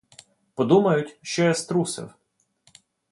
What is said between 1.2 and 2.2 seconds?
що я струсив.